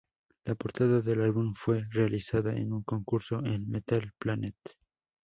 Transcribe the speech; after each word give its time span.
La 0.45 0.55
portada 0.55 0.99
del 1.01 1.21
álbum 1.21 1.53
fue 1.53 1.85
realizada 1.91 2.57
en 2.57 2.73
un 2.73 2.81
concurso 2.81 3.45
en 3.45 3.69
"Metal 3.69 4.11
Planet". 4.17 4.55